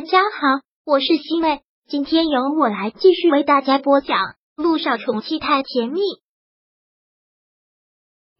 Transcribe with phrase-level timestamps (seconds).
[0.00, 4.16] 大家好，我是西妹，今天由我来继续为大家播讲
[4.56, 6.00] 《路上宠妻太甜蜜》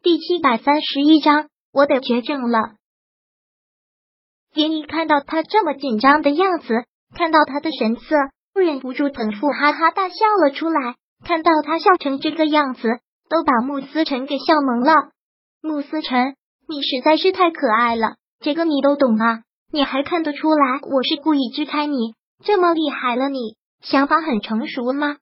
[0.02, 1.50] 第七百三十一章。
[1.70, 2.76] 我得绝症了。
[4.54, 8.16] 连一看到他这么紧张的样子，看到他的神色，
[8.54, 10.96] 忍不住捧腹哈哈大笑了出来。
[11.26, 12.88] 看到他笑成这个样子，
[13.28, 15.12] 都把穆思成给笑懵了。
[15.60, 16.36] 穆思成，
[16.66, 19.42] 你实在是太可爱了，这个你都懂啊。
[19.72, 22.14] 你还看得出来我是故意支开你？
[22.42, 25.16] 这么厉害了，你想法很成熟吗？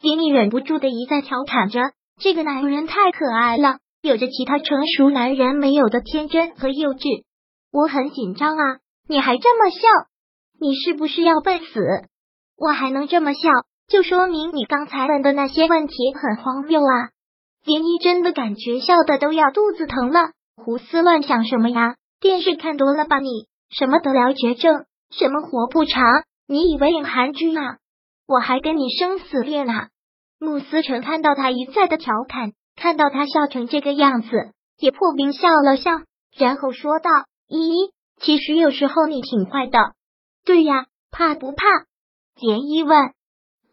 [0.00, 1.80] 林毅忍不住的一再调侃着，
[2.20, 7.24] 这个男人太可爱了，有着其他成熟男人没有的天真和幼稚。
[7.72, 9.80] 我很紧张啊，你还这么笑，
[10.60, 11.80] 你是不是要笨死？
[12.56, 13.48] 我还能这么笑，
[13.88, 17.10] 就说明你刚才问的那些问题很荒谬啊！
[17.64, 21.96] 林毅真的感觉笑的都要肚子疼了，胡思乱想什么呀？
[22.20, 23.48] 电视看多了吧你？
[23.70, 26.02] 什么得了绝症，什么活不长？
[26.46, 27.78] 你以为演韩剧啊？
[28.26, 29.88] 我还跟你生死恋呢！
[30.38, 34.28] 穆思成看到他一再的调侃，看到他笑成这个样子，
[34.78, 35.90] 也破冰笑了笑，
[36.36, 37.10] 然后说道
[37.48, 39.78] ：“依依，其实有时候你挺坏的。”
[40.44, 41.64] 对呀，怕不怕？
[42.40, 43.12] 连依问。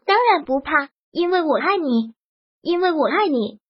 [0.04, 2.12] 当然不怕，因为我爱你，
[2.60, 3.60] 因为我爱你。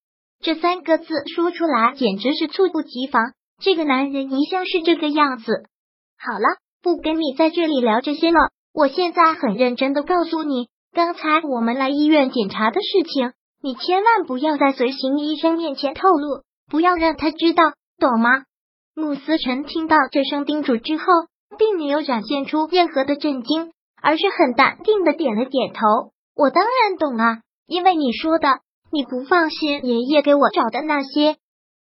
[0.41, 1.05] 这三个字
[1.35, 3.33] 说出来简直是猝不及防。
[3.59, 5.67] 这个男人一向是这个样子。
[6.19, 8.49] 好了，不跟你在这里聊这些了。
[8.73, 18.43] 我现在很认真的告诉你，刚才我们来医院检查的事情，你千万不要在随行医生面前透露，不要让他知道，懂吗？
[18.95, 21.03] 穆思辰听到这声叮嘱之后，
[21.57, 25.81] 并没有展现出任何的震惊，而是很淡定的点了点头。
[26.35, 28.59] 我当然懂啊，因为你说的，
[28.91, 31.37] 你不放心爷爷给我找的那些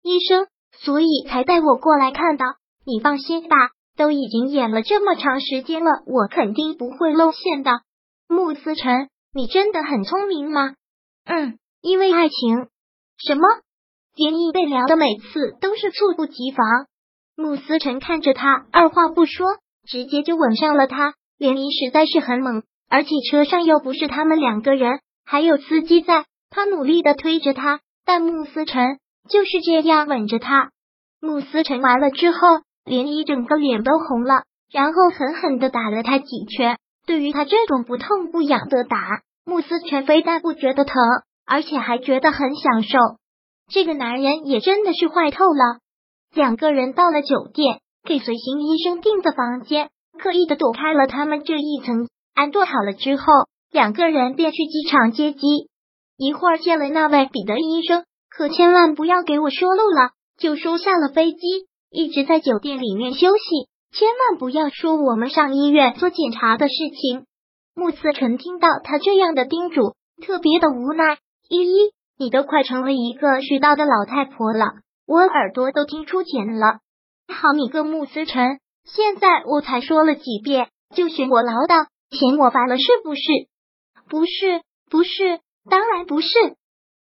[0.03, 2.45] 医生，所以才带我过来看的。
[2.85, 3.57] 你放心吧。
[3.97, 7.81] 都已经演了这么长时间了，我肯定不会露馅的。
[8.29, 10.75] 穆思辰，你真的很聪明吗？
[11.25, 12.69] 嗯，因为爱情。
[13.19, 13.43] 什么？
[14.15, 16.67] 连毅被聊的每次都是猝不及防。
[17.37, 19.47] 穆思辰看着他，二话不说，
[19.87, 21.15] 直接就吻上了他。
[21.39, 26.25] 连毅实在是很猛，而且车上又不是他们两个人，还有司机在。
[26.51, 28.99] 他努力的推着他，但穆思辰
[29.29, 30.71] 就是这样吻着他。
[31.21, 32.39] 穆思辰完了之后。
[32.87, 36.79] 连一整个脸都红了，然后狠狠的打了他几拳。
[37.07, 40.95] 对于他这种不痛不痒的打，穆斯全非但不觉得疼，
[41.45, 42.99] 而且还觉得很享受。
[43.69, 45.79] 这个男人也真的是坏透了。
[46.33, 52.09] 两个人到了酒店，给随行医生订的房间，刻意的躲开了他们这一层。
[52.35, 53.25] 安顿好了之后，
[53.73, 55.69] 两个人便去机场接机。
[56.17, 61.67] 一会儿见了那位彼得医生，可千万不要给我说漏了，就说下了飞机。
[61.97, 67.25] 一直在酒店里面休息，千万不要说我们上医院做检查的事情。
[67.75, 71.17] 穆思成听到他这样的叮嘱，特别的无奈。
[71.49, 74.67] 依依，你都快成了一个絮叨的老太婆了，
[75.07, 76.81] 我耳朵都听出茧了。
[77.29, 83.23] 好你个穆思成，现在我才说了几遍，就嫌我唠叨，嫌我烦了是不是？
[84.11, 85.41] 不是，不是，
[85.71, 86.29] 当然不是。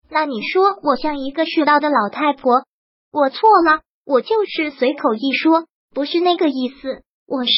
[0.09, 2.62] 那你说我像一个絮叨的老太婆？
[3.10, 3.81] 我错了。
[4.04, 7.03] 我就是随口一说，不是那个意思。
[7.26, 7.53] 我是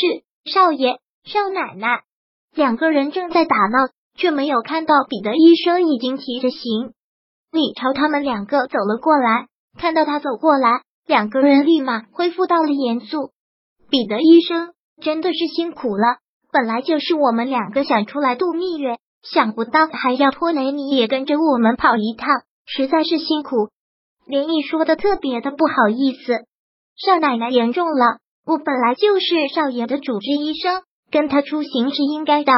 [0.44, 2.02] 少爷、少奶奶，
[2.54, 6.92] 两个人正在打闹，却没有看到彼得医生已经提着行
[7.50, 9.48] 李朝他们两个走了过来。
[9.76, 13.32] 看到他走过来，两个人立马恢复到了严肃。
[13.90, 16.18] 彼得医生真的是辛苦了，
[16.52, 22.28] 本来就是我们两个想出来度蜜月，想不到还要拖累你也跟着我们跑一趟，
[22.64, 23.70] 实在是辛苦。
[24.26, 26.46] 连毅说的特别的不好意思，
[26.96, 28.18] 少奶奶严重了。
[28.44, 32.52] 我本来就是少爷的主治医生，跟他出行是应该的。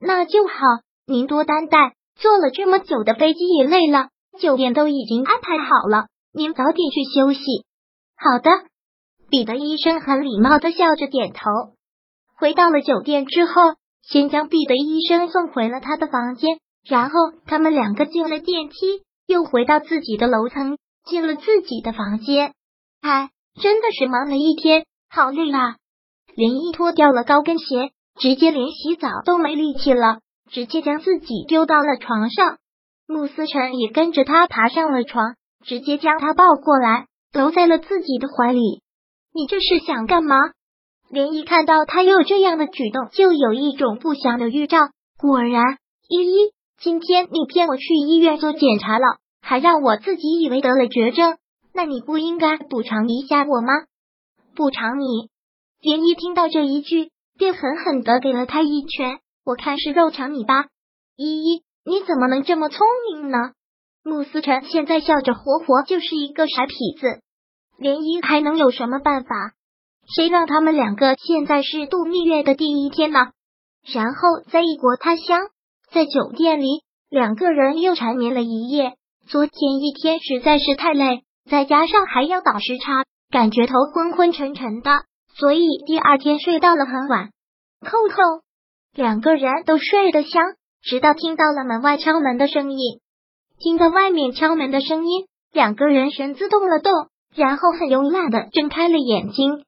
[0.00, 0.54] 那就好，
[1.06, 1.94] 您多担待。
[2.16, 4.08] 坐了这么久的飞机也累了，
[4.40, 7.40] 酒店都已经安排好了，您早点去休息。
[8.16, 8.50] 好的，
[9.28, 11.40] 彼得医生很礼貌的笑着点头。
[12.38, 13.52] 回到了酒店之后，
[14.02, 16.58] 先将彼得医生送回了他的房间，
[16.88, 20.78] 然后他们两个进了电梯，又回到自己的楼层。
[21.06, 22.52] 进了自己的房间，
[23.00, 23.30] 哎，
[23.62, 25.76] 真的是忙了一天，好累啊！
[26.34, 30.18] 连依脱掉了高跟鞋，直接连洗澡都没力气了，
[30.50, 32.58] 直接将自己丢到了床上。
[33.06, 38.82] 穆思成也跟着他爬上了床，直接将他抱过来，搂在了自己的怀里。
[39.32, 40.34] 你这是想干嘛？
[41.08, 44.78] 连依看到他又这样的举动，就有一种不祥的预兆。
[45.18, 49.18] 果然，依依，今天你骗我去医院做检查了。
[49.48, 51.38] 还让我自己以为得了绝症，
[51.72, 53.74] 那你不应该补偿一下我吗？
[54.56, 55.30] 补偿你？
[55.80, 59.20] 连一听到这一句，便狠狠的给了他一拳。
[59.44, 60.66] 我看是肉偿你吧，
[61.14, 63.52] 依依，你怎么能这么聪明呢？
[64.02, 67.20] 穆思辰现在笑着，活活就是一个傻痞子。
[67.78, 69.52] 涟漪还能有什么办法？
[70.16, 73.20] 谁让他们两个现在是度蜜月的第一天呢？
[73.94, 75.38] 然后在异国他乡，
[75.92, 78.96] 在酒店里，两个人又缠绵了一夜。
[79.28, 85.02] 昨天一天实在是太累，再加上还要倒时差，感觉头昏昏沉沉的，
[85.36, 87.30] 所以第二天睡到了很晚。
[87.80, 88.22] 扣扣。
[88.94, 92.78] 两个人都睡得香，直到听到了门外敲门的声音。
[93.58, 96.92] 听到外面敲门的声音，两个人神自动了动，
[97.34, 99.64] 然后很慵懒的睁开了眼睛。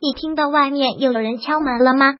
[0.00, 2.16] 你听到外面又有人敲门了吗？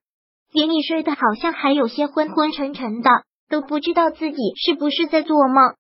[0.55, 3.11] 连你睡得好像还有些昏昏沉沉的，
[3.51, 5.75] 都不知道自己是不是在做梦。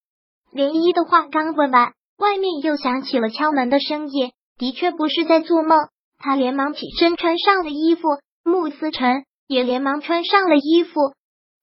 [0.52, 5.78] 涟漪的话刚问完，外面又响起了敲门的声音，的确不是在做梦。
[6.18, 8.02] 他连忙起身，穿上了衣服。
[8.44, 9.24] 穆思辰。
[9.48, 11.00] 也连忙穿上了衣服，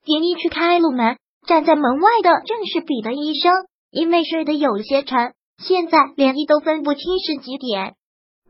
[0.05, 1.17] 连衣去开了门。
[1.45, 3.53] 站在门外的正是彼得医生，
[3.91, 7.93] 因为睡得有些沉，现在连漪都分不清是几点。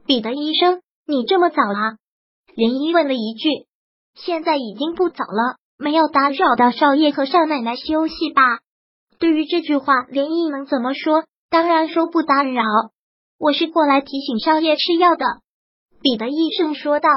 [0.06, 1.98] 彼得医生，你这么早了？
[2.56, 3.50] 连漪问了一句。
[4.16, 8.60] 现在已经不早了，没有打扰到少爷和少奶奶休息吧？
[9.20, 11.24] 对于这句话，连毅能怎么说？
[11.50, 12.64] 当然说不打扰。
[13.38, 15.26] 我是过来提醒少爷吃药的。
[16.02, 17.10] 彼得医生说道。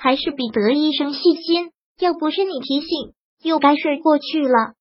[0.00, 4.74] 还是彼得医生细心，要不是你提醒，又该睡过去了。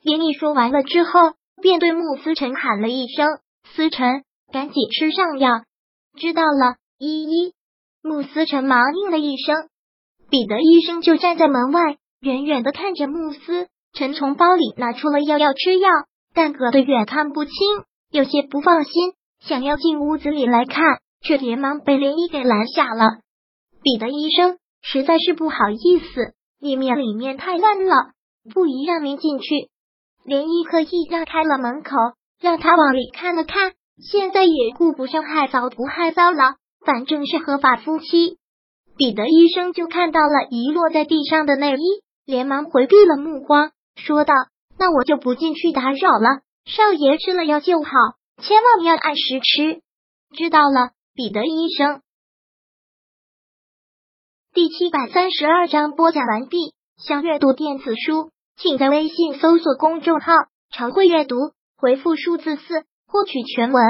[0.00, 3.28] 连毅说完了之后，便对穆思辰喊了一声
[3.76, 5.64] ：“思辰，赶紧吃上药。”
[6.18, 7.52] 知道了，依依。
[8.02, 9.68] 穆思辰忙应了一声。
[10.30, 15.88] 彼得医生就站在门外，远远的看着穆思陈从包里拿出了药要吃药，
[16.34, 17.52] 但隔得远看不清，
[18.10, 18.92] 有些不放心，
[19.40, 23.20] 想要进屋子里来看，却连忙被涟漪给拦下了。
[23.82, 24.58] 彼得医生。
[24.84, 27.94] 实在是不好意思，里面里面太乱了，
[28.52, 29.68] 不宜让您进去。
[30.24, 31.92] 连漪刻意让开了门口，
[32.40, 33.74] 让他往里看了看。
[34.02, 38.38] 现在也顾不上害臊不害臊了，反正是合法夫妻。
[38.96, 44.34] 彼得医生就看到了遗落在地上的内衣，连忙回避了目光，说道
[44.78, 46.42] ：“那我就不进去打扰了。
[46.64, 47.90] 少爷吃了药就好，
[48.42, 49.82] 千万要按时吃。”
[50.36, 52.02] 知道了，彼得医生。
[54.52, 56.74] 第七百三十二章播讲完毕。
[56.96, 60.32] 想阅读电子书，请在微信搜索公众号
[60.70, 61.36] “常会阅读”，
[61.76, 63.82] 回复数字四获取全文。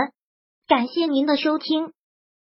[0.66, 1.92] 感谢您的收听。